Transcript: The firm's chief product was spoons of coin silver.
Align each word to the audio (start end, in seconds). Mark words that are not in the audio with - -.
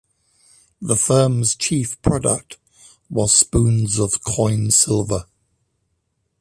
The 0.81 0.95
firm's 0.95 1.55
chief 1.55 2.01
product 2.01 2.57
was 3.07 3.35
spoons 3.35 3.99
of 3.99 4.23
coin 4.23 4.71
silver. 4.71 5.25